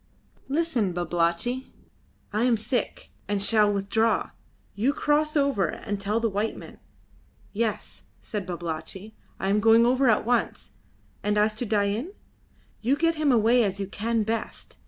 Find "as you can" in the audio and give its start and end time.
13.63-14.23